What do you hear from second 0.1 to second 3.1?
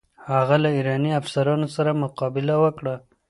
هغه له ایراني افسرانو سره مقابله وکړه.